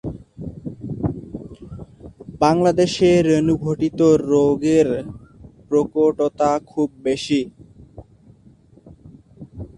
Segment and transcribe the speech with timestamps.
[2.41, 3.99] বাংলাদেশে রেণুঘটিত
[4.29, 4.87] রোগের
[5.69, 7.41] প্রকটতা খুব বেশি।